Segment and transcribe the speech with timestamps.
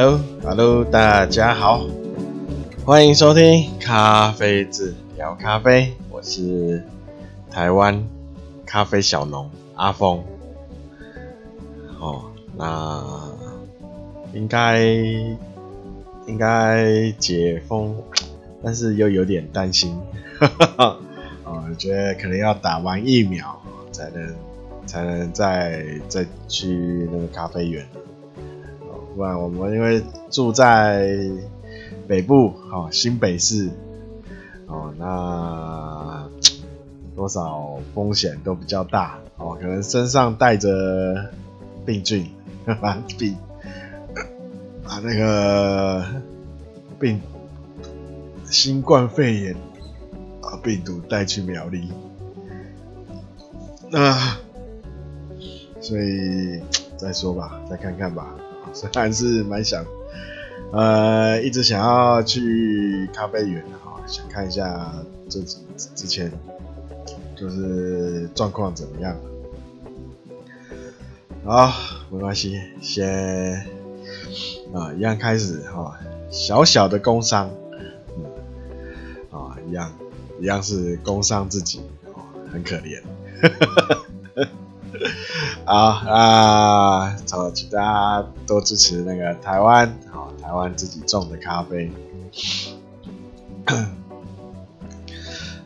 [0.00, 1.84] Hello，Hello，大家好，
[2.86, 6.84] 欢迎收听咖啡志聊咖啡，我是
[7.50, 8.06] 台湾
[8.64, 10.22] 咖啡小农阿峰。
[11.98, 12.26] 哦，
[12.56, 13.04] 那
[14.32, 14.84] 应该
[16.28, 17.96] 应该解封，
[18.62, 19.98] 但是又有点担心，
[20.78, 20.96] 哦，
[21.44, 24.32] 我觉得可能要打完疫苗才能
[24.86, 27.84] 才能再再去那个咖啡园。
[29.18, 30.00] 不然我们因为
[30.30, 31.28] 住在
[32.06, 33.68] 北部，哦，新北市，
[34.68, 36.28] 哦，那
[37.16, 41.32] 多少风险都比较大，哦，可能身上带着
[41.84, 42.30] 病菌，
[42.80, 43.36] 把病，
[44.84, 46.04] 把那个
[47.00, 47.20] 病，
[48.48, 49.56] 新冠肺炎
[50.42, 51.90] 啊病毒带去苗栗，
[53.90, 54.16] 那
[55.80, 56.62] 所以
[56.96, 58.24] 再说吧，再看看吧。
[58.72, 59.84] 虽然是蛮想，
[60.72, 64.92] 呃，一直想要去咖啡园哈，想看一下
[65.28, 65.40] 这
[65.94, 66.32] 之前
[67.36, 69.16] 就是状况怎么样。
[71.44, 71.72] 好，
[72.10, 73.66] 没关系，先
[74.74, 75.98] 啊，一样开始哈，
[76.30, 77.50] 小小的工伤，
[78.16, 78.24] 嗯，
[79.30, 79.92] 啊，一样
[80.40, 81.80] 一样是工伤自己，
[82.12, 82.20] 哦，
[82.52, 83.00] 很可怜。
[85.64, 91.90] 好啊，好，请大家多支持那个台湾，好，台湾自己种的咖啡。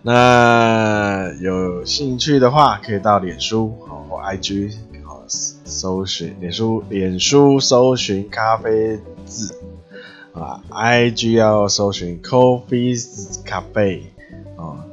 [0.03, 9.55] 那有兴趣的话，可以到脸书好或 IG 好搜寻脸书，脸书搜寻咖啡字
[10.33, 14.03] 啊，IG 要搜寻 Coffee's Cafe
[14.57, 14.85] 啊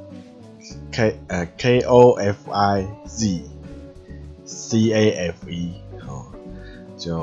[0.92, 3.42] ，K 呃 K O F I Z。
[4.70, 5.72] C A F E，
[6.08, 6.26] 哦，
[6.96, 7.18] 就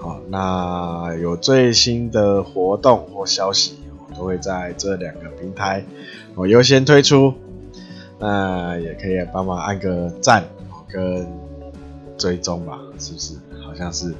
[0.00, 0.18] 好。
[0.30, 3.76] 那有最新的活动或消息，
[4.08, 5.84] 我都会在这两个平台
[6.34, 7.34] 我优先推出。
[8.18, 10.42] 那也可以帮忙按个赞
[10.88, 11.26] 跟
[12.16, 13.34] 追踪吧，是不是？
[13.62, 14.14] 好像是。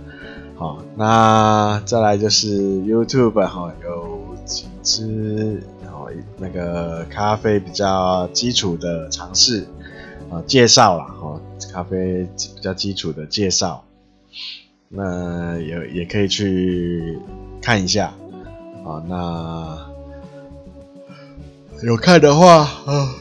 [0.54, 9.66] 好，那再来就是 YouTube 哈，有几支然后那个咖啡比较基础的尝试
[10.30, 11.04] 啊介绍了。
[11.04, 11.40] 哈。
[11.70, 13.84] 咖啡比较基础的介绍，
[14.88, 17.18] 那也也可以去
[17.60, 18.14] 看一下
[18.84, 19.02] 啊。
[19.06, 19.90] 那
[21.82, 23.14] 有看的话啊，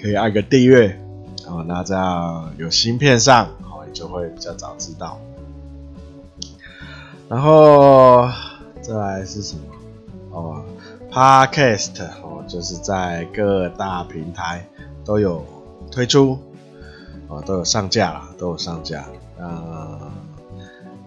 [0.00, 0.98] 可以按个订阅
[1.46, 1.64] 啊。
[1.66, 5.20] 那这样有新片上，好，你就会比较早知道。
[7.28, 8.28] 然后
[8.82, 9.62] 再来是什么？
[10.30, 10.64] 哦
[11.10, 14.66] ，Podcast 哦，就是在各大平台
[15.04, 15.44] 都有
[15.90, 16.38] 推出。
[17.28, 19.04] 哦，都有上架啦，都有上架。
[19.38, 19.98] 那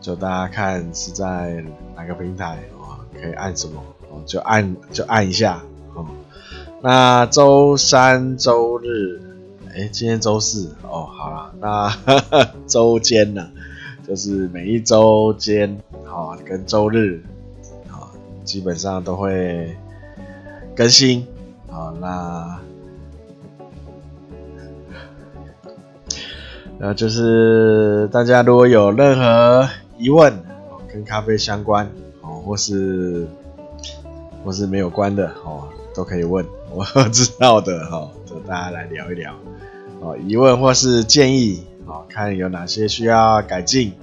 [0.01, 1.63] 就大家看是在
[1.95, 5.61] 哪个平台哦，可以按什么哦，就按就按一下
[5.93, 6.05] 哦。
[6.81, 9.21] 那周三、周日，
[9.73, 11.91] 哎，今天周四哦，好了，那
[12.67, 13.49] 周间呢，
[14.07, 17.23] 就是每一周间哦，跟周日
[17.91, 18.09] 哦，
[18.43, 19.75] 基本上都会
[20.75, 21.25] 更新。
[21.67, 22.59] 好，那。
[26.79, 29.67] 呃，就是大家如果有任何
[29.97, 30.31] 疑问，
[30.93, 31.89] 跟咖啡相关
[32.21, 33.27] 哦，或是
[34.45, 39.33] 或是没有关的哦，都可以问，我知道的哈，就大家来聊一聊
[40.01, 43.93] 哦，疑问或是建议哦，看有哪些需要改进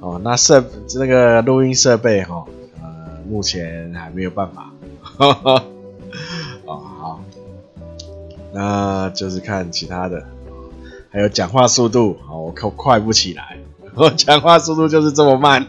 [0.00, 0.18] 哦。
[0.24, 0.64] 那设
[0.98, 2.46] 那个录音设备哈，
[2.82, 2.88] 呃，
[3.28, 4.72] 目前还没有办法，
[5.02, 5.64] 哈 哈
[6.64, 7.20] 哦好，
[8.54, 10.24] 那就是看其他的。
[11.10, 13.58] 还有讲话速度啊，我可快不起来。
[13.96, 15.66] 我讲话速度就是这么慢。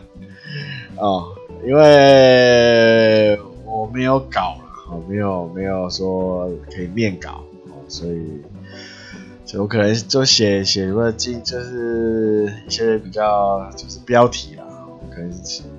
[0.98, 1.30] 哦，
[1.66, 7.42] 因为我没有稿了，哦，没有没有说可以念稿，
[7.88, 8.44] 所以
[9.44, 14.64] 就我可能就写写什么经，就是一些比较就是标题啦，
[15.10, 15.32] 可能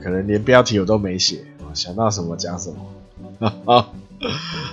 [0.02, 2.74] 可能连标题我都没写啊，想到什么讲什
[3.38, 3.86] 么，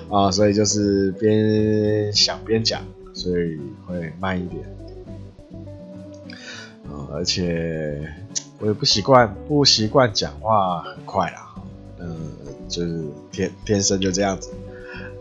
[0.09, 2.81] 啊， 所以就是边想边讲，
[3.19, 4.63] 所以会慢一点。
[7.11, 8.07] 而且
[8.59, 11.55] 我也不习惯，不习惯讲话很快啦，
[11.99, 12.31] 嗯，
[12.69, 14.51] 就是天天生就这样子，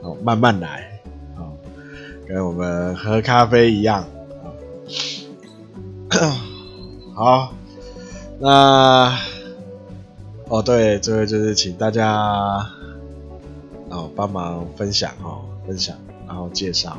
[0.03, 1.01] 哦，慢慢来，
[1.37, 1.57] 哦，
[2.27, 4.05] 跟我们喝咖啡一样，
[7.15, 7.53] 好，
[8.39, 9.19] 那，
[10.49, 12.13] 哦对，这个就是请大家，
[13.89, 15.97] 哦，帮忙分享哦，分享，
[16.27, 16.99] 然后介绍，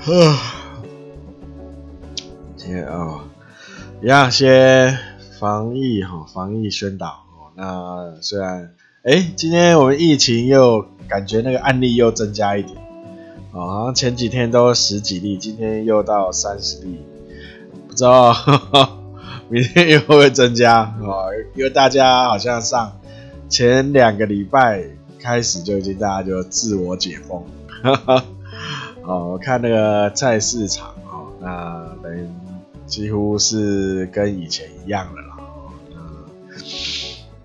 [0.00, 0.38] 呵。
[2.90, 3.22] 哦，
[4.02, 4.98] 一样先
[5.40, 7.48] 防疫哈，防疫宣导哦。
[7.54, 8.74] 那虽然
[9.04, 12.76] 哎，今天我们疫情又感觉那个案例又增加一点，
[13.52, 17.00] 哦，前几天都十几例，今天又到三十例，
[17.86, 18.98] 不知道呵呵
[19.48, 20.94] 明天又会不会增加啊？
[21.56, 23.00] 因为大家好像上
[23.48, 24.84] 前两个礼拜
[25.18, 27.42] 开始就已经大家就自我解封，
[27.82, 28.24] 哈哈。
[29.08, 32.30] 哦，我看那个菜市场哦，那人
[32.84, 35.28] 几乎是跟以前一样的了。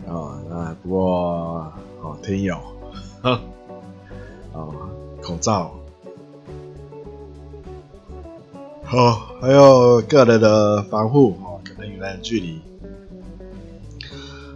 [0.07, 1.71] 哦，那不过
[2.01, 2.57] 哦，听友，
[4.51, 4.73] 哦，
[5.21, 5.73] 口罩，
[8.91, 12.59] 哦，还有个人的防护哦，可能有点距离。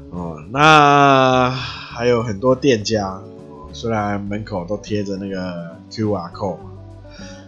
[0.09, 3.21] 哦，那还有很多店家，
[3.71, 6.57] 虽然门口都贴着那个 QR code。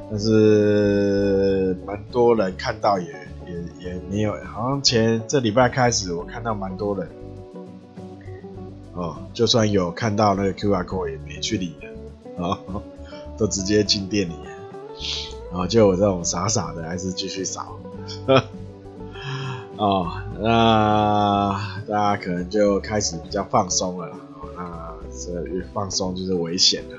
[0.10, 3.06] 但是蛮多人看到也
[3.46, 7.08] 也也没有，好像前这礼拜开始我看到蛮多人，
[8.94, 11.88] 哦，就算有看到那个 QR code 也没去理的，
[12.44, 12.82] 哦，
[13.38, 14.34] 都直接进店里，
[15.52, 17.78] 然后就我这种傻傻的还是继续扫，
[19.78, 24.10] 哦，那大家可能就开始比较放松了，
[24.58, 26.98] 那这越放松就是危险了。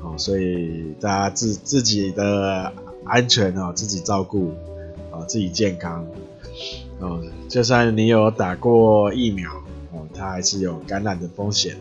[0.00, 2.72] 哦，所以大家自自己的
[3.04, 4.52] 安全哦，自己照顾
[5.10, 6.06] 哦，自己健康
[7.00, 7.20] 哦。
[7.48, 9.50] 就算你有打过疫苗
[9.92, 11.76] 哦，它还是有感染的风险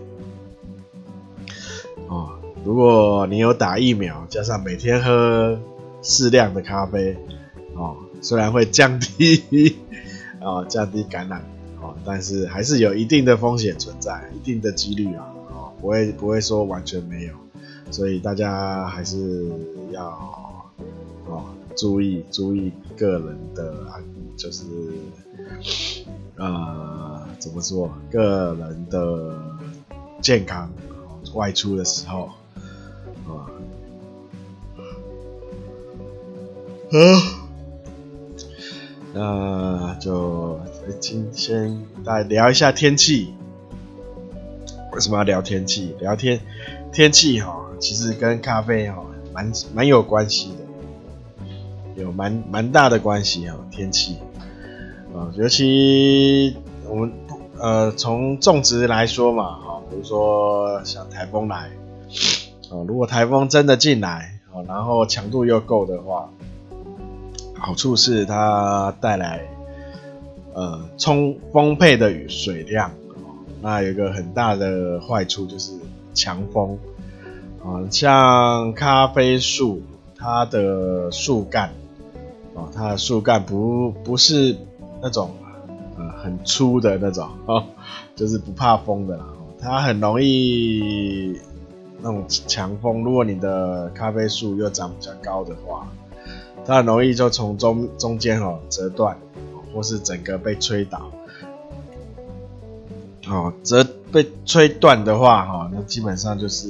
[2.08, 2.32] 哦。
[2.66, 5.60] 如果你有打疫苗，加上每天喝
[6.02, 7.16] 适量的咖啡
[7.76, 9.78] 哦，虽然会降低
[10.42, 11.44] 哦，降低感染
[11.82, 17.34] 哦，但是还是有一定的风险存在，一定的几率啊哦，不会不会说完全没有。
[17.90, 19.50] 所以大家还是
[19.92, 20.08] 要
[21.28, 21.44] 哦
[21.76, 23.74] 注意注意个人的，
[24.36, 24.64] 就是
[26.36, 27.92] 呃怎么说？
[28.12, 29.40] 个人的
[30.22, 30.70] 健康，
[31.34, 32.30] 外出的时候
[33.28, 33.50] 啊，
[36.92, 37.22] 嗯，
[39.14, 40.60] 那就
[41.00, 43.34] 今天来聊一下天气。
[44.94, 45.96] 为什么要聊天气？
[46.00, 46.40] 聊天
[46.92, 47.67] 天气哈。
[47.80, 49.04] 其实跟咖啡哈
[49.34, 53.56] 蛮蛮有关系的，有蛮蛮大的关系哈。
[53.72, 54.18] 天气
[55.16, 56.56] 啊，尤其
[56.90, 57.12] 我们
[57.60, 61.70] 呃从种植来说嘛，哈，比如说像台风来，
[62.70, 66.30] 哦，如果台风真的进来，哦，然后强度又够的话，
[67.56, 69.42] 好处是它带来
[70.54, 72.92] 呃充丰沛的雨水量，
[73.62, 75.74] 那有一个很大的坏处就是
[76.14, 76.78] 强风。
[77.64, 79.82] 啊，像咖啡树，
[80.16, 81.70] 它的树干，
[82.56, 84.56] 啊，它的树干不不是
[85.02, 85.32] 那种
[85.98, 87.66] 呃很粗的那种，哦，
[88.16, 89.26] 就是不怕风的啦。
[89.60, 91.36] 它很容易
[92.02, 95.88] 那种强风，如果你的咖啡树又长比较高的话，
[96.66, 99.18] 它很容易就从中中间哦折断，
[99.74, 101.12] 或是整个被吹倒。
[103.28, 106.68] 哦，折被吹断的话，哈，那基本上就是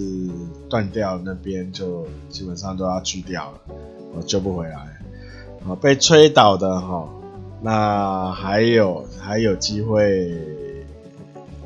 [0.70, 3.60] 断掉那边就基本上都要锯掉了，
[4.16, 4.98] 我，救不回来。
[5.66, 7.08] 哦，被吹倒的哈，
[7.62, 10.36] 那还有还有机会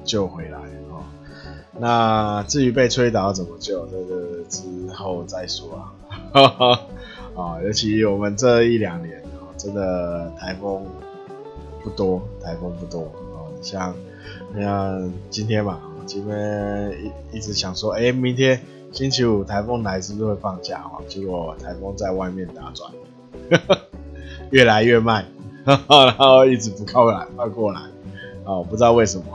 [0.03, 0.57] 救回来，
[0.89, 1.03] 哦。
[1.79, 4.61] 那至于被吹倒怎么救，这个之
[4.93, 5.93] 后再说啊。
[6.33, 6.79] 哈哈，
[7.35, 10.85] 啊，尤其我们这一两年，啊真的台风
[11.81, 13.95] 不多，台风不多，哦，像。
[14.53, 16.91] 你看今天嘛，今天
[17.31, 18.59] 一一直想说，哎、明天
[18.91, 21.01] 星期五台风来是不是会放假哦？
[21.07, 22.91] 结果台风在外面打转，
[24.51, 25.25] 越来越慢，
[25.65, 27.81] 然后一直不靠来，靠过来，
[28.43, 29.25] 哦，不知道为什么，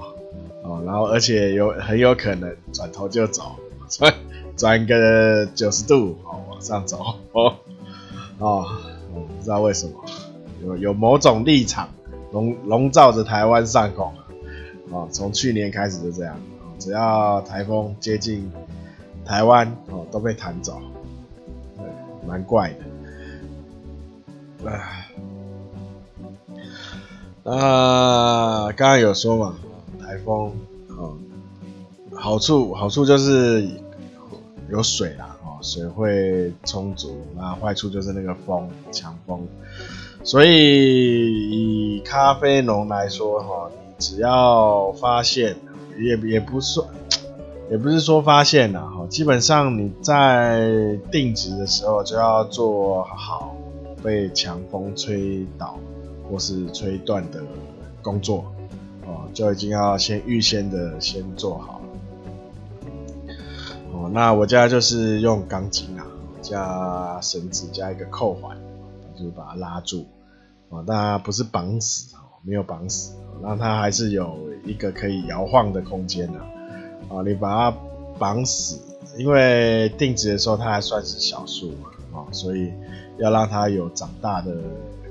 [0.63, 3.57] 哦，然后而且有很有可能转头就走，
[3.89, 4.15] 转
[4.57, 7.55] 转个九十度，哦，往上走，哦，
[8.39, 8.67] 哦，
[9.15, 9.93] 不知道为什么，
[10.63, 11.89] 有有某种立场
[12.33, 14.13] 笼笼罩着台湾上空。
[14.91, 16.41] 哦，从去年开始就这样，
[16.79, 18.51] 只要台风接近
[19.25, 20.81] 台湾，哦，都被弹走，
[21.77, 21.85] 对，
[22.27, 24.71] 蛮怪的。
[24.71, 25.09] 唉，
[27.43, 29.57] 那刚刚有说嘛，
[30.01, 30.53] 台风，
[30.89, 31.19] 哦，
[32.15, 33.69] 好处好处就是
[34.71, 39.47] 有水啦，哦，水会充足，那坏处就是那个风，强风。
[40.23, 43.71] 所以以咖啡农来说，哈。
[43.99, 45.57] 只要发现，
[45.99, 46.87] 也也不算，
[47.71, 53.57] 也不是说发现了哈，基本上你在定植的时候就要做好
[54.03, 55.79] 被强风吹倒
[56.31, 57.43] 或是吹断的
[58.03, 58.45] 工作
[59.07, 61.81] 哦，就已经要先预先的先做好。
[63.93, 66.07] 哦，那我家就是用钢筋啊，
[66.43, 68.59] 加绳子加一个扣环，
[69.17, 70.07] 就是把它拉住。
[70.69, 76.39] 哦，当然不是绑死哦，没有绑死，让它还是有一个可以摇晃的空间的。
[77.09, 77.77] 啊，你把它
[78.19, 78.79] 绑死，
[79.17, 82.73] 因为定植的时候它还算是小树嘛，啊，所以
[83.19, 84.53] 要让它有长大的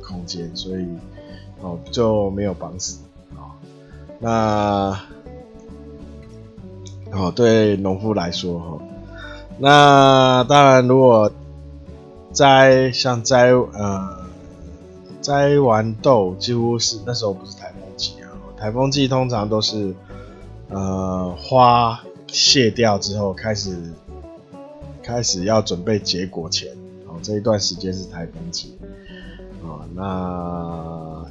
[0.03, 0.87] 空间，所以
[1.61, 2.99] 哦就没有绑死
[3.35, 3.55] 啊。
[4.19, 4.99] 那
[7.11, 8.79] 哦，对农夫来说哈，
[9.57, 11.31] 那当然如果
[12.33, 14.15] 摘像摘呃。
[15.21, 17.64] 摘完豆几乎是那时候不是台，
[18.65, 19.93] 台风季通常都是
[20.69, 23.77] 呃花谢掉之后开始
[25.03, 26.71] 开始要准备结果前，
[27.05, 28.75] 哦这一段时间是台风季
[29.63, 31.23] 啊，那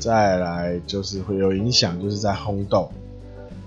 [0.00, 2.90] 再来就是会有影响，就是在烘豆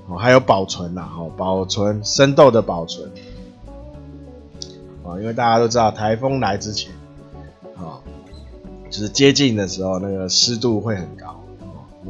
[0.10, 3.10] 哦，还有保存呐，哦保存生豆的保存
[5.06, 6.92] 啊，因为大家都知道台风来之前。
[8.90, 11.42] 就是接近的时候，那个湿度会很高，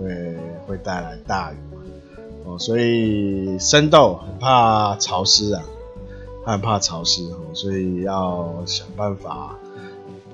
[0.04, 0.38] 为
[0.68, 1.82] 会带来大雨嘛，
[2.46, 5.64] 哦，所以生豆很怕潮湿啊，
[6.46, 9.58] 很怕潮湿哦，所以要想办法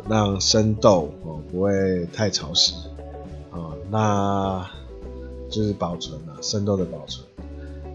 [0.07, 2.73] 让生豆哦不会太潮湿。
[3.51, 4.67] 啊，那
[5.51, 7.23] 就是保存了生豆的保存，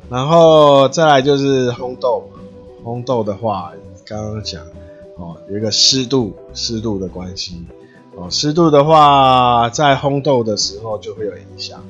[0.08, 2.22] 然后再来就是烘豆，
[2.84, 3.72] 烘豆的话
[4.06, 4.64] 刚刚讲
[5.16, 7.66] 哦，有一个湿度湿度的关系。
[8.20, 11.80] 哦，湿度的话，在烘豆的时候就会有影响，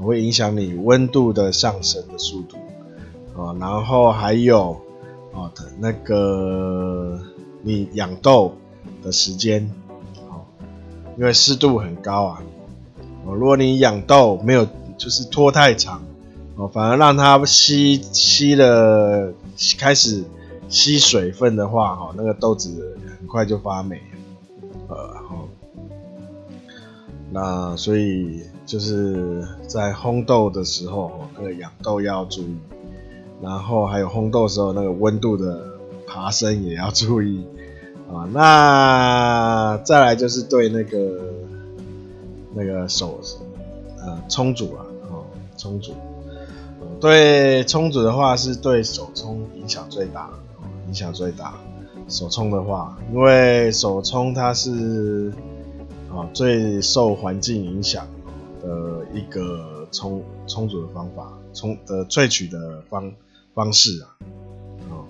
[0.00, 2.56] 会影响你温度的上升的速度，
[3.34, 4.80] 哦，然后还有
[5.34, 7.20] 啊的那个
[7.60, 8.54] 你养豆
[9.02, 9.70] 的时间，
[10.30, 10.48] 哦，
[11.18, 12.42] 因为湿度很高啊，
[13.26, 16.02] 哦，如果你养豆没有就是拖太长，
[16.56, 19.34] 哦，反而让它吸吸了
[19.78, 20.24] 开始
[20.70, 24.00] 吸水分的话，哈，那个豆子很快就发霉，
[24.88, 25.14] 呃，
[27.34, 32.56] 那所以就是在烘豆的时候，那个养豆要注意，
[33.42, 35.60] 然后还有烘豆时候那个温度的
[36.06, 37.44] 爬升也要注意
[38.08, 38.22] 啊。
[38.32, 41.24] 那再来就是对那个
[42.54, 43.18] 那个手
[43.98, 45.24] 呃冲煮啊，哦
[45.56, 45.92] 冲煮，
[47.00, 50.30] 对冲煮的话是对手冲影响最大，
[50.86, 51.54] 影响最大。
[52.08, 55.32] 手冲的话，因为手冲它是。
[56.14, 58.06] 啊，最受环境影响
[58.62, 63.12] 的一个充充足的方法，充的萃取的方
[63.52, 64.14] 方式啊，
[64.86, 65.02] 啊，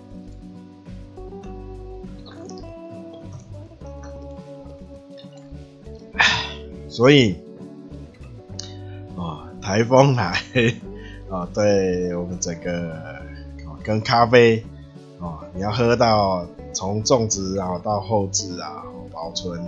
[6.88, 7.36] 所以
[9.14, 10.42] 啊，台风来
[11.28, 12.96] 啊，对我们整个
[13.82, 14.64] 跟咖啡
[15.20, 18.82] 啊，你要喝到从种植然后到后制啊，
[19.12, 19.62] 保存。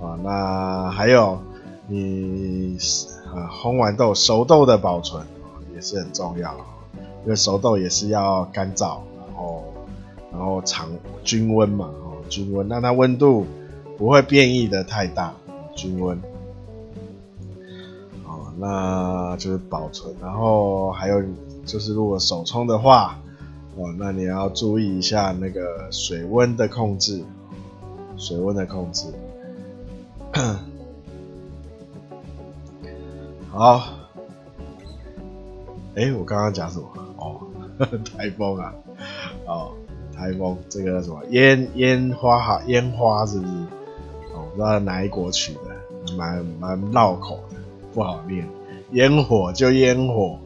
[0.00, 1.38] 啊，那还有
[1.88, 2.76] 你
[3.34, 5.26] 呃烘完豆熟豆的保存
[5.74, 6.54] 也是很重要，
[7.24, 9.64] 因为熟豆也是要干燥，然后
[10.32, 10.88] 然后常
[11.24, 13.46] 均温嘛，哦均温，让它温度
[13.96, 15.32] 不会变异的太大，
[15.74, 16.20] 均温。
[18.26, 21.22] 哦，那就是保存，然后还有
[21.64, 23.18] 就是如果手冲的话，
[23.76, 27.24] 哦，那你要注意一下那个水温的控制，
[28.18, 29.06] 水温的控制。
[33.50, 33.82] 好，
[35.94, 36.86] 哎、欸，我刚刚讲什么？
[37.16, 37.40] 哦，
[38.04, 38.74] 台风啊，
[39.46, 39.72] 哦，
[40.14, 43.52] 台风，这个什么烟烟花哈，烟花是不是？
[44.34, 45.60] 哦，不知道哪一国取的，
[46.16, 47.56] 蛮蛮绕口的，
[47.94, 48.46] 不好念。
[48.92, 50.38] 烟火就烟火，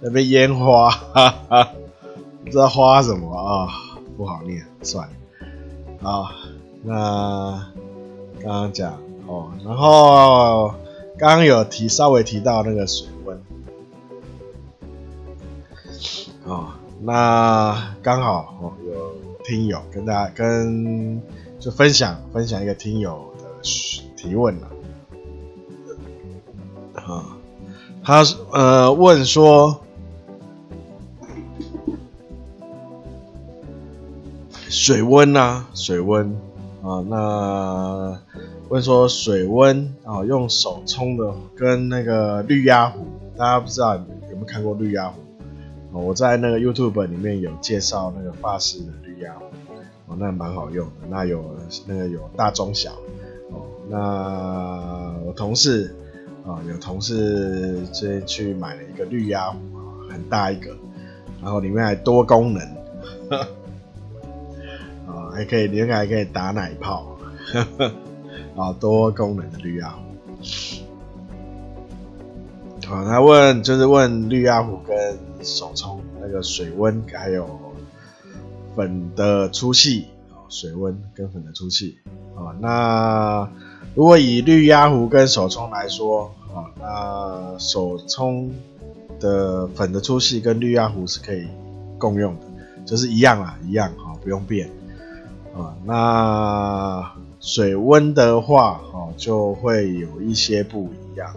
[0.00, 1.68] 那边烟花，哈哈，
[2.44, 3.68] 不知道花什么啊、
[4.16, 5.14] 不好念，算了。
[6.00, 6.30] 好，
[6.84, 7.66] 那
[8.40, 8.98] 刚刚讲。
[9.32, 10.74] 哦，然后
[11.16, 13.42] 刚刚有提稍微提到那个水温，
[16.44, 21.22] 哦，那刚好哦有听友跟大家跟
[21.58, 23.44] 就分享分享一个听友的
[24.18, 24.68] 提问了，
[26.92, 27.24] 啊、哦，
[28.04, 28.22] 他
[28.52, 29.80] 呃问说
[34.68, 36.36] 水温啊水温
[36.82, 38.18] 啊、那。
[38.72, 45.20] 问说水温啊，用手冲的跟那个绿压壶，大家不知道有没有看过绿压壶？
[45.92, 49.44] 哦，我在那个 YouTube 里面有介绍那个法式的绿压壶，
[50.06, 51.06] 哦，那蛮好用的。
[51.10, 51.54] 那有
[51.86, 52.92] 那个有大中小，
[53.50, 53.60] 哦，
[53.90, 55.94] 那我同事
[56.46, 59.58] 啊，有同事之前去买了一个绿压壶，
[60.10, 60.74] 很大一个，
[61.42, 62.62] 然后里面还多功能，
[65.06, 67.18] 啊， 还可以里面还可以打奶泡，
[68.56, 70.02] 啊，多功能的滤压壶。
[72.86, 77.48] 好，他问就是问滤压壶跟手冲那个水温还有
[78.76, 81.98] 粉的粗细，啊水温跟粉的粗细，
[82.36, 83.48] 啊，那。
[83.94, 88.50] 如果以滤压壶跟手冲来说，啊，那手冲
[89.20, 91.46] 的粉的粗细跟滤压壶是可以
[91.98, 92.46] 共用的，
[92.86, 94.70] 就是一样啊，一样啊，不用变
[95.54, 95.76] 啊。
[95.84, 101.28] 那水温的话，哦，就会有一些不一样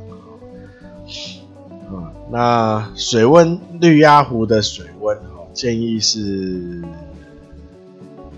[1.89, 2.13] 啊。
[2.31, 6.83] 那水温绿鸭湖的水温，哦，建议是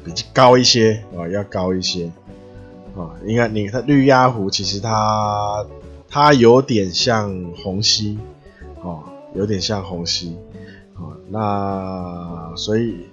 [0.06, 2.10] 比较高一些啊，要高一些。
[2.96, 5.66] 啊，应该你看绿鸭湖，其实它
[6.08, 8.18] 它有点像虹吸，
[8.82, 9.04] 哦，
[9.36, 10.38] 有点像虹吸，
[10.96, 13.08] 啊，那所以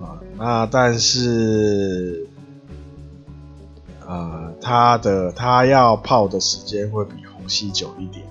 [0.00, 2.25] 啊，那但是，
[4.06, 8.24] 呃，它的它要泡的时间会比虹吸久一点，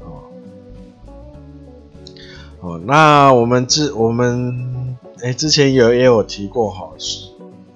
[0.00, 0.22] 哦，
[2.60, 6.90] 哦，那我们之我们哎之前有也有提过哈，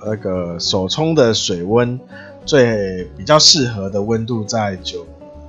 [0.04, 1.98] 那个手冲的水温。
[2.46, 5.06] 最比较适合的温度在九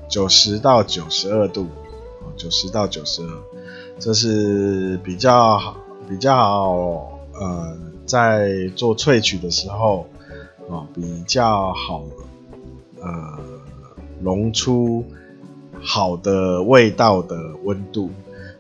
[0.09, 1.65] 九十到九十二度，
[2.35, 3.29] 九十到九十二，
[3.97, 10.05] 这是比较好比较好呃，在做萃取的时候
[10.71, 12.03] 啊比较好
[13.01, 13.39] 呃
[14.21, 15.03] 溶出
[15.81, 18.09] 好的味道的温度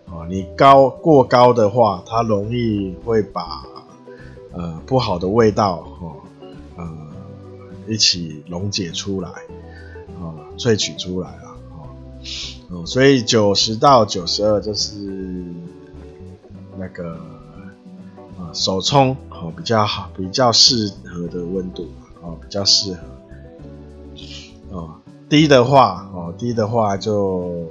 [0.05, 3.63] 啊，你高过高的话，它容易会把
[4.51, 6.15] 呃不好的味道哈。
[6.77, 6.97] 呃
[7.87, 9.29] 一起溶解出来，
[10.19, 11.55] 啊，萃取出来了，
[12.69, 14.95] 哦，所以九十到九十二就是
[16.77, 17.15] 那个
[18.37, 21.87] 啊手冲哦比较好，比较适合的温度
[22.21, 22.99] 哦，比较适合。
[24.71, 24.95] 哦，
[25.29, 27.67] 低的话哦，低的话就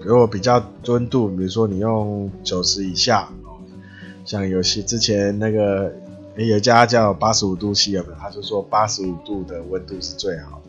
[0.00, 3.60] 如果比较温度，比如说你用九十以下，哦，
[4.24, 5.92] 像有些之前那个。
[6.34, 8.14] 有家叫八十五度 C 有没有？
[8.18, 10.62] 他就说八十五度的温度是最好。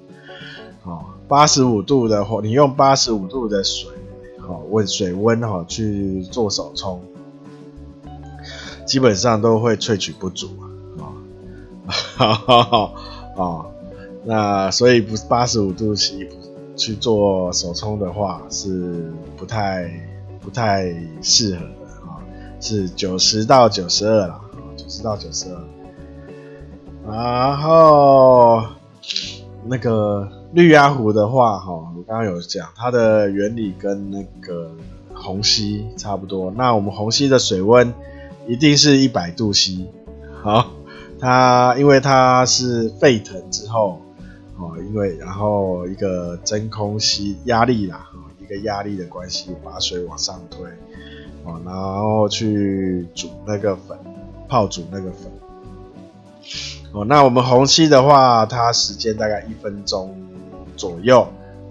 [0.84, 3.90] 哦，八十五度的话，你用八十五度的水，
[4.46, 7.02] 哦、温水温哈、哦、去做手冲，
[8.86, 10.68] 基本上都会萃取不足啊。
[11.88, 12.94] 哈哈哈
[13.38, 13.66] 啊，
[14.24, 16.30] 那所以不是八十五度 C
[16.76, 19.90] 去做手冲的话是不太
[20.42, 22.22] 不太适合的啊、哦，
[22.60, 24.40] 是九十到九十二啦。
[24.76, 25.62] 九十到九十二，
[27.08, 28.64] 然后
[29.66, 34.72] 那个滤压壶的话，哈，我刚刚有讲它的原理跟那个
[35.14, 36.52] 虹吸差不多。
[36.58, 37.94] 那我们虹吸的水温
[38.48, 39.86] 一定是一百度 C，
[40.42, 40.72] 好，
[41.24, 44.02] 它因为它是沸腾之后，
[44.58, 50.70] 哦，因为然后一个真空吸压力啦，哦一个压力的关系，把水往上推，
[51.46, 53.98] 哦，然后去煮那个粉。
[54.50, 55.32] 泡煮那个粉
[56.92, 60.16] 哦，那我们虹吸的话，它时间大概一分钟
[60.78, 61.26] 左右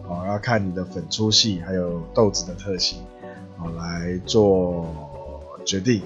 [0.09, 2.99] 哦，要看你的粉粗细还有豆子的特性
[3.59, 4.85] 哦来做
[5.65, 6.03] 决定。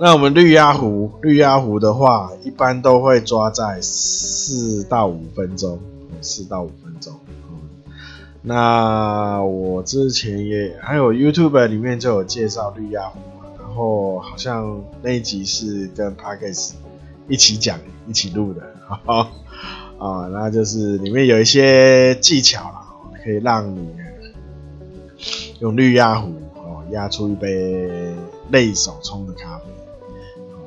[0.00, 5.80] 那我们绿压壶，绿压壶的话，一般都会抓在四到五分钟，
[6.20, 7.12] 四到五分钟。
[8.42, 13.18] 那我之前也还有 YouTube 里面就有介绍绿压壶。
[13.58, 16.72] 然后好像那一集是跟 Podcast
[17.28, 18.62] 一起讲、一起录的，
[19.98, 22.86] 啊，那就是里面有一些技巧啦，
[23.22, 23.88] 可以让你
[25.60, 27.88] 用绿压壶哦压出一杯
[28.48, 29.64] 内手冲的咖啡，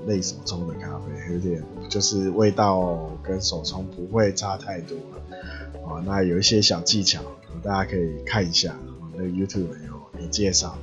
[0.07, 7.21] 类手冲的咖啡有点就是味道跟手冲不会差太多了，那有一些小技巧，
[7.61, 8.75] 大家可以看一下，
[9.13, 10.77] 那个 YouTube 有有介绍。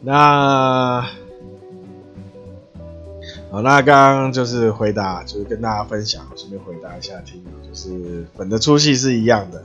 [0.00, 1.02] 那
[3.50, 9.64] 好，那刚刚就是回答，就是跟大家分享，顺便回答一下听友，就是粉的粗细是一样的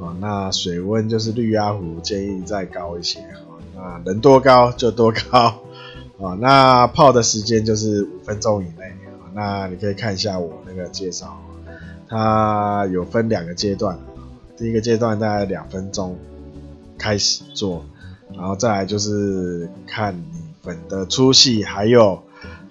[0.00, 0.16] 啊。
[0.20, 3.42] 那水温就是滤压壶建议再高一些啊，
[3.74, 5.58] 那能多高就多高
[6.20, 6.36] 啊。
[6.40, 9.30] 那泡的时间就是五分钟以内啊。
[9.34, 11.40] 那你可以看一下我那个介绍，
[12.08, 13.98] 它有分两个阶段，
[14.56, 16.18] 第一个阶段大概两分钟
[16.96, 17.84] 开始做。
[18.34, 22.22] 然后再来就是看你粉的粗细，还有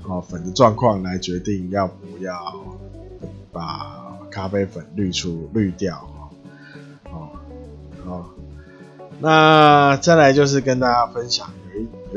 [0.07, 2.33] 哦粉的状况来决定要不要
[3.51, 6.07] 把咖啡粉滤出滤掉
[8.05, 8.23] 哦。
[9.19, 11.49] 那再来就是跟大家分享，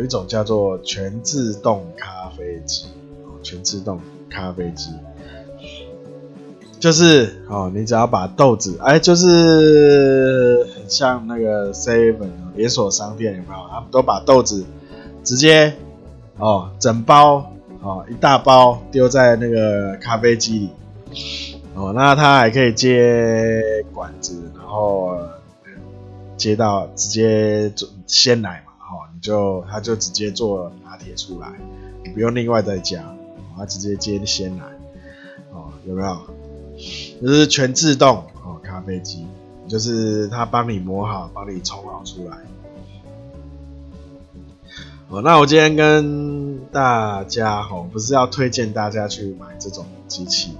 [0.00, 2.86] 有一种叫做全自动咖啡机，
[3.42, 4.92] 全自动咖啡机，
[6.78, 13.68] 就是哦，你只要把豆子，哎，就是很像那个 Seven 连锁商店有没有？
[13.68, 14.64] 他们都把豆子
[15.22, 15.74] 直接
[16.38, 20.70] 哦整包哦一大包丢在那个咖啡机里，
[21.74, 25.18] 哦，那它还可以接管子，然后。
[26.38, 28.69] 接到直接做鲜奶嘛，
[29.20, 31.52] 就他就直接做拿铁出来，
[32.04, 33.14] 你不用另外再加，
[33.56, 34.64] 他直接接鲜奶，
[35.52, 36.18] 哦，有没有？
[37.20, 39.26] 就是全自动哦，咖啡机，
[39.68, 42.38] 就是他帮你磨好，帮你冲好出来。
[45.08, 50.56] 哦，那我今天跟大家哈，不是要推荐大家去买这种机器。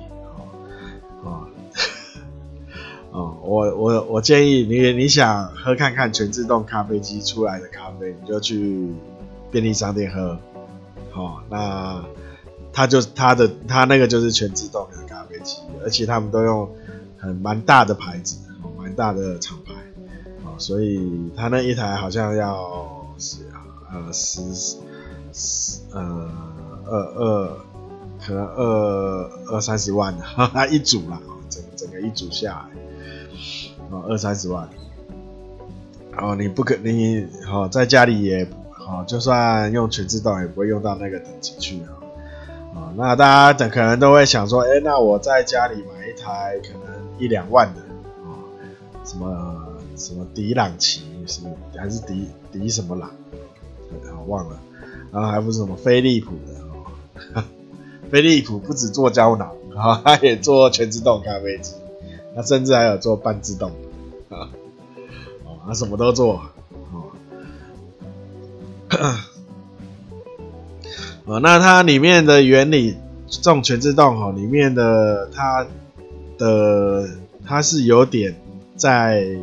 [3.12, 8.94] 哦，我我我建议你，你想喝看看全自动咖啡机出来的咖啡，你就去
[9.50, 10.38] 便利商店喝。
[11.12, 12.04] 哦，那
[12.72, 16.70] 它就它的它那个就是全自动的咖啡机，而且他们都用
[17.18, 18.36] 很蛮大的牌子，
[18.78, 19.74] 蛮大的厂牌，
[20.44, 23.38] 哦，所以它那一台好像要是
[23.92, 24.40] 呃十
[25.32, 26.30] 十呃
[26.86, 27.56] 二二
[28.24, 32.80] 可能二二三十万的，哈哈，一组啦，整整个一组下来。
[33.90, 34.68] 哦，二三十万，
[36.16, 41.90] 哦，你不可你好、哦、在家里也好、哦，就算用全自动也不会用到那个等级去啊、
[42.74, 42.92] 哦。
[42.96, 48.33] 那大家等可能都会想说，哎、那我在家里买一台可能一两万的啊、哦，
[49.05, 51.40] 什么什么迪朗奇，是
[51.76, 53.11] 还是迪迪什么朗，
[54.14, 54.57] 好忘了，
[55.11, 56.55] 然后还不是什么飞利浦的
[57.35, 57.42] 哦，
[58.09, 61.74] 飞利浦不止做胶囊啊，它也做全自动咖啡机。
[62.34, 63.70] 他甚至还有做半自动
[64.28, 64.48] 啊，
[65.44, 66.40] 哦，他什么都做，
[66.92, 67.10] 哦，
[71.24, 72.96] 哦，那它里面的原理，
[73.28, 75.66] 这种全自动哈，里面的它
[76.38, 77.08] 的
[77.44, 78.34] 它是有点
[78.76, 79.36] 在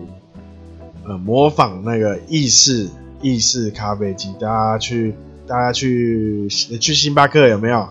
[1.05, 2.87] 呃模仿那个意式
[3.21, 5.13] 意式咖啡机，大家去
[5.45, 7.87] 大家去去星巴克有没有？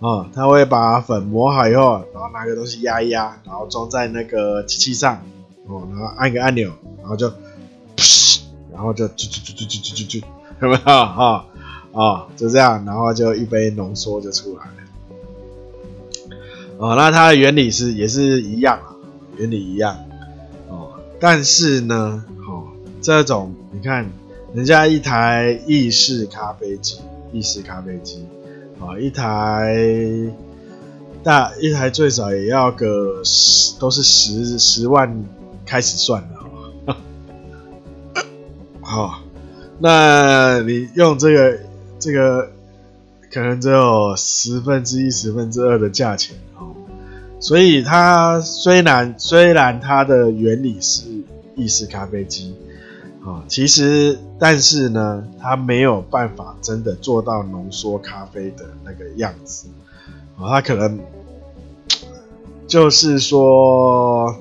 [0.00, 5.20] 哦，他会把粉磨好以后，然后拿个东西压一压，然后装在那个机器上，
[5.66, 7.30] 哦，然后按个按钮，然后就，
[8.72, 10.26] 然后就就就就就就就，
[10.62, 11.44] 有没有啊？
[11.92, 16.36] 啊，就这样，然后就一杯浓缩就出来了。
[16.78, 18.96] 哦，那它的原理是也是一样啊，
[19.36, 19.98] 原理一样。
[20.70, 22.64] 哦，但是呢，哦，
[23.02, 24.10] 这种你看，
[24.54, 27.00] 人家一台意式咖啡机，
[27.34, 28.26] 意式咖啡机。
[28.80, 29.76] 啊，一台
[31.22, 35.24] 大一台最少也要个十，都是十十万
[35.66, 36.24] 开始算
[36.86, 36.96] 的，
[38.80, 39.20] 好，
[39.78, 41.58] 那你用这个
[41.98, 42.50] 这个
[43.30, 46.74] 可能只有十分之一、十分之二的价钱哦，
[47.38, 51.04] 所以它虽然虽然它的原理是
[51.54, 52.56] 意式咖啡机。
[53.22, 59.68] 啊，其实，但是呢，它没有办法真的做到浓缩咖啡的那个样子。
[60.38, 60.98] 啊，它可能
[62.66, 64.34] 就是说，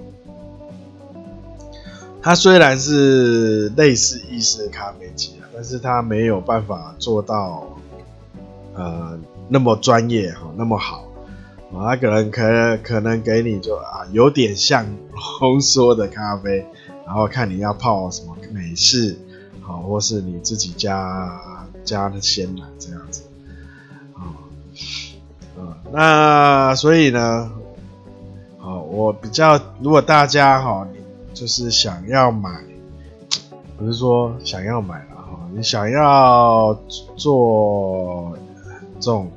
[2.21, 7.67] 它虽然是类似意式咖啡机啊，但是它没有办法做到
[8.75, 11.03] 呃那么专业哈，那么好。
[11.73, 14.85] 啊，它可能可可能给你就啊，有点像
[15.41, 16.65] 浓缩的咖啡。
[17.05, 19.17] 然后看你要泡什么美式，
[19.61, 21.39] 好，或是你自己加
[21.83, 23.23] 加的鲜奶这样子，
[24.13, 24.33] 啊，
[25.57, 27.51] 嗯，那所以呢，
[28.57, 30.87] 好，我比较，如果大家哈，
[31.33, 32.49] 就是想要买，
[33.77, 36.73] 不是说想要买了哈，你想要
[37.15, 38.37] 做
[38.99, 39.31] 这种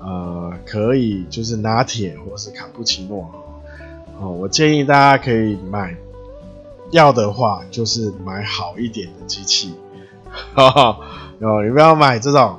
[0.00, 3.30] 呃，可以就是拿铁或是卡布奇诺，
[4.20, 5.94] 哦，我建议大家可以买。
[6.92, 9.74] 要的话，就是买好一点的机器，
[10.54, 10.96] 哦，
[11.64, 12.58] 你不要买这种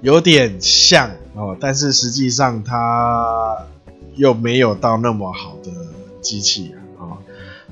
[0.00, 3.58] 有点像哦，但是实际上它
[4.16, 5.70] 又没有到那么好的
[6.22, 7.20] 机器啊，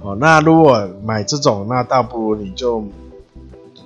[0.03, 2.85] 哦，那如果买这种，那倒不如你就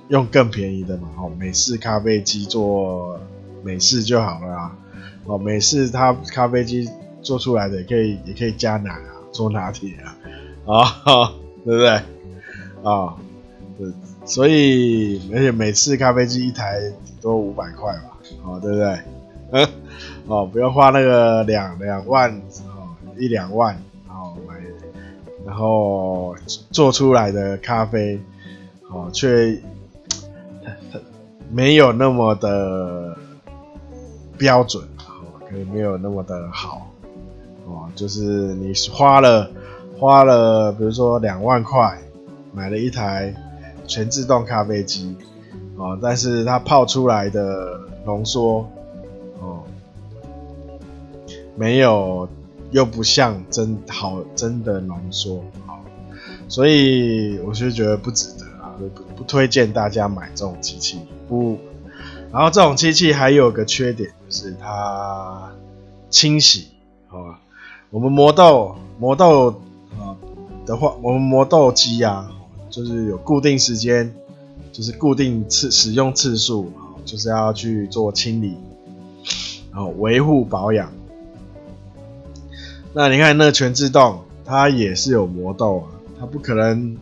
[0.09, 3.17] 用更便宜的嘛，哦，美式咖啡机做
[3.63, 4.77] 美式就好了啊，
[5.23, 6.89] 哦，美式它咖啡机
[7.21, 10.13] 做出来的也可以，也可以加奶啊，做拿铁啊。
[10.65, 11.89] 啊、哦，对不对？
[12.83, 13.15] 啊、
[13.77, 13.91] 对，
[14.25, 16.79] 所以而且每次咖啡机一台
[17.21, 18.99] 都五百块吧，哦，对不对？
[19.51, 19.67] 嗯，
[20.27, 22.31] 哦，不要花那个两两万，
[22.67, 23.75] 哦，一两万，
[24.07, 24.55] 然后买
[25.45, 26.35] 然后
[26.71, 28.19] 做出来的咖啡，
[28.89, 29.59] 哦，却
[31.51, 33.15] 没有那么的
[34.37, 36.91] 标准，哦，可以没有那么的好，
[37.65, 38.21] 哦，就是
[38.55, 39.49] 你花了
[39.99, 41.97] 花了，比如说两万块
[42.53, 43.33] 买了一台
[43.87, 45.15] 全自动咖啡机，
[45.77, 48.69] 哦，但是它泡出来的浓缩，
[49.39, 49.63] 哦，
[51.55, 52.27] 没有。
[52.71, 55.79] 又不像真好真的浓缩，好，
[56.49, 60.99] 所以我就觉得不值得啊，不不推荐大家买这种机器。
[61.29, 61.57] 不，
[62.33, 65.53] 然后这种机器还有个缺点，就是它
[66.09, 66.67] 清洗，
[67.07, 67.39] 好吧？
[67.91, 69.61] 我们磨豆磨豆
[70.65, 72.31] 的话，我们磨豆机啊，
[72.69, 74.13] 就是有固定时间，
[74.71, 76.71] 就是固定次使用次数，
[77.05, 78.57] 就是要去做清理，
[79.71, 80.91] 然后维护保养。
[82.93, 85.85] 那你看那个全自动，它也是有磨豆啊，
[86.19, 86.97] 它不可能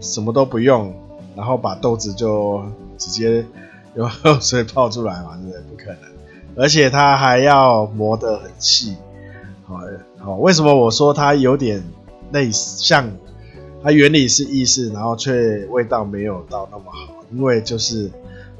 [0.00, 0.94] 什么都不用，
[1.36, 2.64] 然后把豆子就
[2.96, 3.44] 直接
[3.94, 4.08] 用
[4.40, 5.60] 水泡出来嘛，对不对？
[5.62, 6.10] 不可能，
[6.56, 8.96] 而且它还要磨得很细。
[9.64, 9.80] 好，
[10.18, 11.82] 好，为什么我说它有点
[12.32, 13.08] 类似像，
[13.82, 18.10] 它原理是意式，然后却味道没有到那么好，因为就是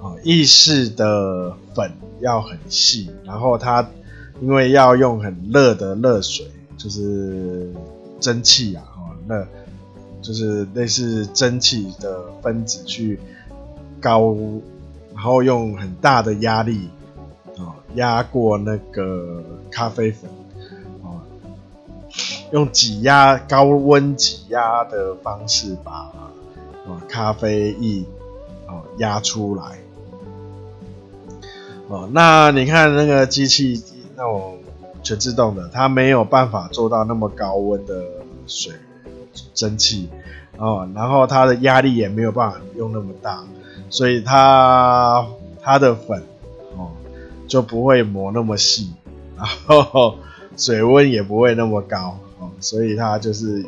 [0.01, 3.89] 啊，意式的粉要很细，然后它
[4.41, 6.47] 因为要用很热的热水。
[6.79, 7.71] 就是
[8.19, 9.47] 蒸汽啊，哦，那
[10.21, 13.21] 就是类似蒸汽的分子去
[14.01, 14.35] 高，
[15.15, 16.89] 然后用很大的压力
[17.57, 20.29] 啊压过那个咖啡粉，
[22.53, 28.05] 用挤压高温挤压的方式把啊咖啡液
[28.67, 29.79] 啊压出来，
[31.89, 33.83] 哦，那你看那个机器
[34.17, 34.59] 那种。
[35.05, 38.05] 全自动的，它没有办法做到那么高温的
[38.47, 38.73] 水
[39.53, 40.09] 蒸汽
[40.59, 43.43] 哦，然后它的压力也没有办法用那么大，
[43.91, 45.27] 所以它
[45.61, 46.23] 它的粉
[46.77, 46.93] 哦
[47.49, 48.93] 就不会磨那么细，
[49.37, 50.15] 然后
[50.57, 53.65] 水温也不会那么高哦，所以它就是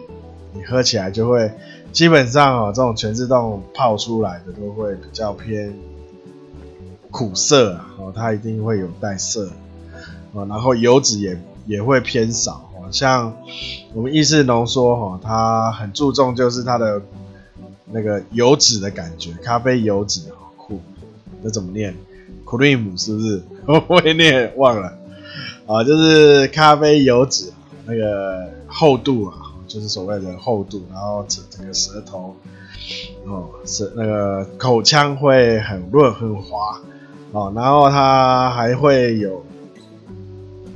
[0.53, 1.51] 你喝起来就会
[1.93, 5.73] 基本上哦，这种全自动泡出来的都会比较偏
[7.11, 9.51] 苦涩，哦，它一定会有带涩。
[10.33, 13.37] 然后油脂也也会偏少，像
[13.93, 17.01] 我们意式浓缩哈，它很注重就是它的
[17.87, 20.81] 那个油脂的感觉，咖啡油脂哈，苦，
[21.41, 21.95] 那怎么念
[22.45, 23.43] ？cream 是不是？
[23.65, 24.93] 我会念忘了
[25.69, 27.53] 啊，就是咖啡油脂
[27.87, 32.35] 那个厚度啊，就是所谓的厚度，然后整整个舌头
[33.25, 36.81] 哦，是那个口腔会很润很滑
[37.33, 39.43] 哦，然后它还会有。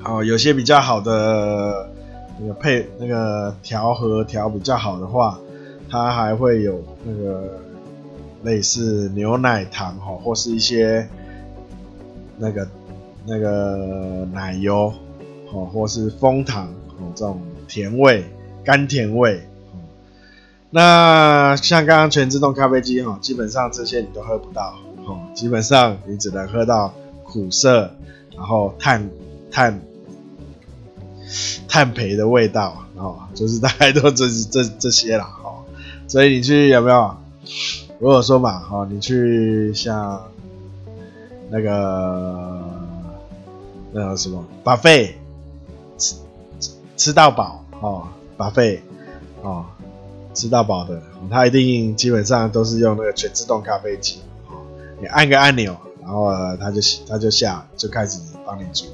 [0.04, 1.90] 哦，有些比较好的
[2.40, 5.38] 那个配那个调和调比较好的话，
[5.90, 7.58] 它还会有那个
[8.44, 11.06] 类似牛奶糖哈，或是一些
[12.38, 12.66] 那个
[13.26, 14.90] 那个奶油
[15.52, 18.24] 哦，或是枫糖哦，这种甜味
[18.64, 19.46] 甘甜味。
[20.70, 24.74] 那像刚刚全自动咖啡机哈，基本上这些你都喝不到
[25.06, 27.94] 哦，基本上你只能喝到苦涩，
[28.34, 29.08] 然后碳
[29.50, 29.80] 碳。
[31.68, 35.60] 碳焙的味道，哦，就是大概都这这这些了，哦，
[36.06, 37.14] 所以你去有没有？
[37.98, 40.22] 如果说嘛，哦，你去像
[41.50, 42.64] 那个
[43.92, 45.18] 那个什么巴菲
[46.98, 48.80] 吃到饱哦，buffet
[49.42, 49.64] 哦，
[50.34, 54.66] 吃到饱的，他一定基本上都是用那个全自动咖啡机，哦，
[55.00, 58.84] 你按个按钮，然后他就他就下就开始帮你煮。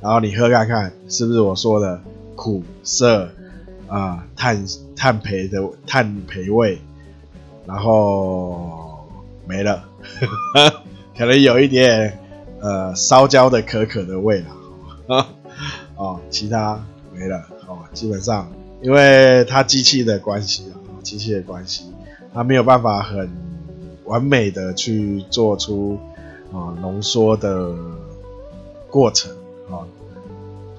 [0.00, 2.00] 然后你喝看看，是不是我说的
[2.34, 3.30] 苦涩
[3.88, 6.78] 啊，碳碳焙的碳焙味，
[7.64, 9.08] 然后
[9.46, 9.84] 没了，
[11.16, 12.18] 可能有一点
[12.60, 14.40] 呃烧焦的可可的味
[15.06, 15.26] 了，
[15.96, 16.84] 哦，其他
[17.16, 18.50] 没了，哦，基本上
[18.82, 21.92] 因为它机器的关系啊，机器的关系，
[22.34, 23.30] 它没有办法很
[24.04, 25.98] 完美的去做出
[26.52, 27.74] 啊浓缩的
[28.90, 29.32] 过程。
[29.68, 29.82] 啊，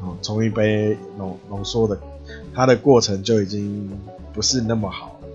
[0.01, 1.99] 哦，冲一杯浓浓缩的，
[2.53, 3.99] 它的过程就已经
[4.31, 5.27] 不是那么好了，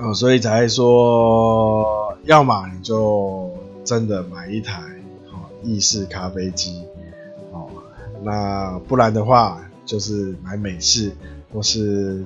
[0.00, 3.50] 哦，所以才说，要么你就
[3.82, 4.80] 真的买一台
[5.32, 6.84] 哦意式咖啡机，
[8.22, 11.12] 那不然的话就是买美式，
[11.52, 12.24] 或是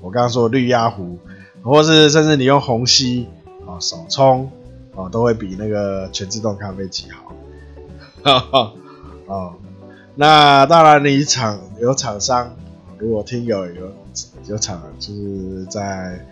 [0.00, 1.18] 我刚刚说的滤压壶，
[1.62, 3.28] 或是甚至你用虹吸
[3.66, 4.50] 啊手冲，
[4.94, 7.32] 哦，都会比那个全自动咖啡机好。
[8.22, 8.72] 哈哈，
[9.26, 9.54] 哦，
[10.14, 12.54] 那当然，你厂有厂商
[12.98, 13.92] 如果听友有
[14.46, 16.24] 有厂就是在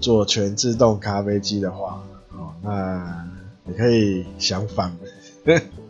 [0.00, 2.02] 做全自动咖啡机的话，
[2.32, 3.28] 哦，那
[3.64, 4.92] 你可以想反，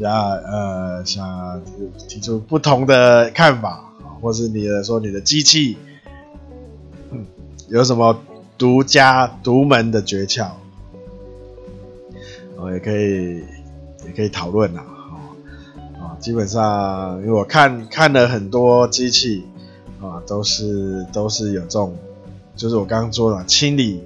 [0.00, 1.62] 想呃想
[2.08, 5.76] 提出不同的看法，或是你的说你的机器，
[7.68, 8.20] 有什么
[8.56, 10.50] 独家独门的诀窍，
[12.56, 13.36] 哦，也可以
[14.06, 14.84] 也可以讨论啊。
[16.20, 19.44] 基本上，因为我看看了很多机器
[20.00, 21.96] 啊，都是都是有这种，
[22.56, 24.02] 就是我刚刚说的清理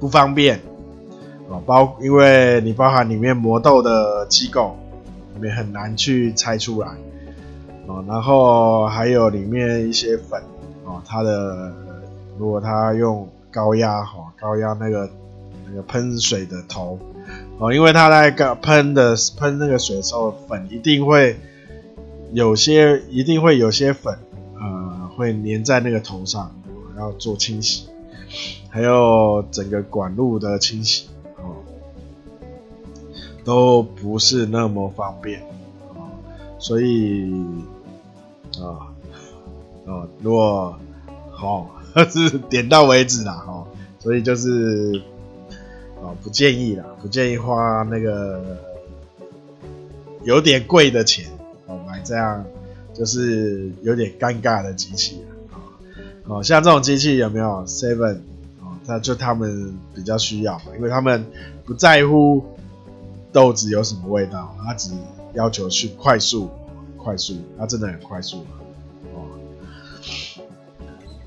[0.00, 0.60] 不方便
[1.50, 4.76] 啊，包因为你包含里面磨豆的机构，
[5.34, 6.88] 里面很难去拆出来
[7.86, 10.40] 啊，然后还有里面一些粉
[10.84, 11.72] 啊，它的
[12.38, 15.08] 如果它用高压哈，高压那个
[15.68, 16.98] 那个喷水的头。
[17.58, 21.36] 哦，因为它在喷的喷那个水的时候，粉一定会
[22.32, 24.18] 有些，一定会有些粉，
[24.60, 26.54] 呃，会粘在那个头上，
[26.98, 27.88] 要做清洗，
[28.68, 31.06] 还有整个管路的清洗，
[33.44, 35.42] 都不是那么方便，
[35.94, 36.08] 哦，
[36.58, 37.30] 所以，
[38.58, 38.88] 啊，
[39.86, 40.76] 哦，如果
[41.30, 43.66] 好，哦， 是点到为止啦，哦，
[44.00, 45.02] 所以就是。
[46.06, 48.58] 哦，不建议啦，不建议花那个
[50.22, 51.24] 有点贵的钱
[51.66, 52.44] 哦，买这样
[52.92, 55.56] 就是有点尴尬的机器啊
[56.26, 58.16] 哦，像这种机器有没有 Seven
[58.60, 58.76] 哦？
[58.86, 61.24] 他就他们比较需要嘛，因为他们
[61.64, 62.44] 不在乎
[63.34, 64.92] 豆子有什么味道，他只
[65.32, 66.48] 要求去快速，
[66.96, 68.46] 快速，它真的很快速
[69.12, 69.26] 哦。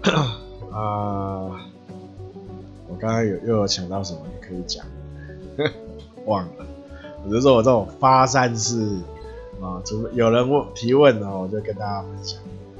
[0.71, 1.67] 啊、
[2.87, 4.85] 我刚刚有又有想到什么可以讲，
[6.25, 6.65] 忘了。
[7.25, 8.79] 我就说我这种发散式
[9.61, 12.39] 啊，除有人问提问呢，我就跟大家分享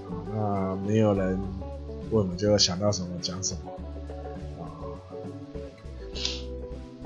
[0.10, 0.24] 啊。
[0.34, 1.38] 那没有人
[2.12, 4.72] 问，我就想到什么讲什么啊。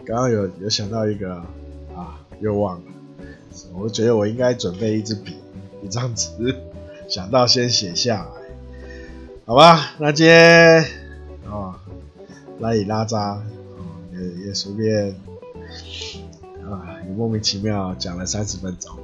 [0.05, 1.41] 刚刚有有想到一个
[1.95, 2.91] 啊，又忘了。
[3.73, 5.37] 我觉得我应该准备一支笔，
[5.83, 6.29] 一张纸，
[7.07, 8.29] 想到先写下来，
[9.45, 9.91] 好吧？
[9.97, 10.85] 那今天
[11.49, 11.77] 啊。
[12.59, 13.41] 拉里拉杂，
[14.13, 15.15] 也也随便
[16.69, 18.95] 啊，也莫名其妙讲了三十分钟，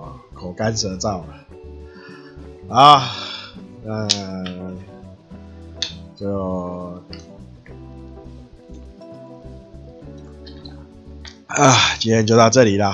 [0.00, 1.46] 啊，口干舌燥了，
[2.68, 3.08] 啊，
[3.84, 4.08] 那
[6.16, 7.00] 就
[11.48, 12.88] 啊，今天就到这里了，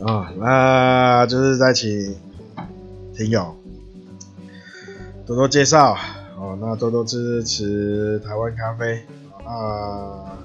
[0.00, 2.16] 啊，那就是再请
[3.14, 3.56] 听友
[5.26, 5.96] 多多介绍。
[6.38, 9.02] 哦，那多多支持台湾咖啡。
[9.44, 10.38] 啊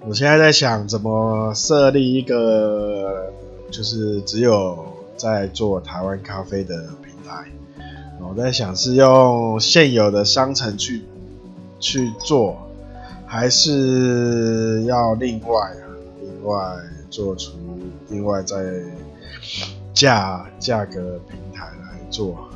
[0.00, 3.32] 我现在在想怎么设立一个，
[3.70, 7.46] 就是只有在做台湾咖啡的平台。
[8.20, 11.02] 我在想是用现有的商城去
[11.78, 12.69] 去做，
[13.30, 15.86] 还是要另外啊
[16.20, 16.76] 另外
[17.08, 17.52] 做出
[18.08, 18.56] 另外在
[19.94, 22.50] 价价格平台来做。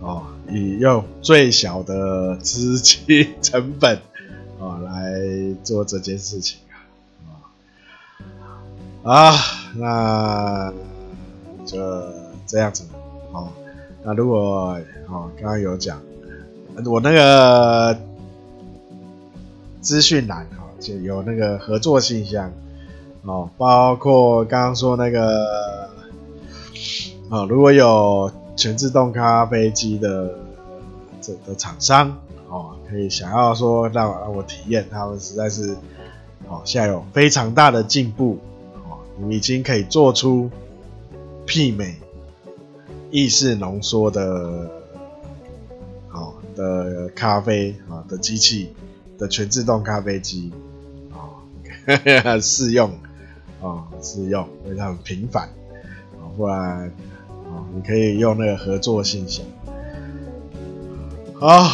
[0.00, 3.98] 哦，以用最小的资金成本、
[4.58, 5.22] 哦、来
[5.62, 6.58] 做这件事情
[9.02, 9.34] 啊，啊，
[9.76, 10.72] 那
[11.66, 11.78] 就
[12.46, 12.84] 这样子
[13.32, 13.52] 哦。
[14.02, 16.00] 那如果哦，刚刚有讲，
[16.86, 17.98] 我那个
[19.84, 22.50] 资讯栏啊，就有那个合作信箱
[23.22, 25.88] 哦，包括刚刚说那个
[27.28, 28.32] 哦，如果有。
[28.56, 30.32] 全自动咖啡机的
[31.20, 32.16] 这的厂商
[32.48, 35.76] 哦，可以想要说让让我体验，他们实在是
[36.48, 38.38] 哦，现在有非常大的进步
[38.88, 40.48] 哦，你已经可以做出
[41.48, 41.96] 媲美
[43.10, 44.70] 意式浓缩的
[46.12, 48.72] 哦的咖啡啊的机器
[49.18, 50.52] 的全自动咖啡机
[51.12, 52.90] 啊， 试用
[53.62, 55.48] 啊试用，因为它很频繁
[56.14, 56.90] 啊，不然。
[57.72, 59.44] 你可以用那个合作信箱。
[61.34, 61.68] 好，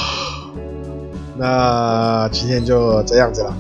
[1.39, 3.51] 那今天就这样子了。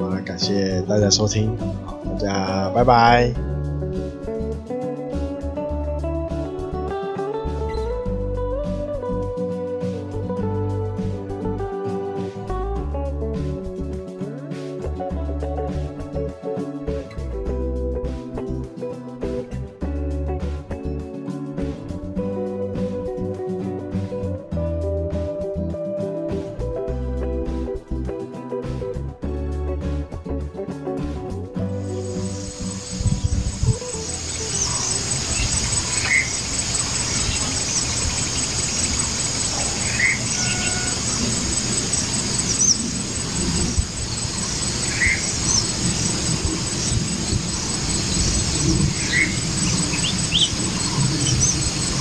[0.00, 1.56] 啊，感谢大家收听，
[2.18, 3.53] 大家拜拜。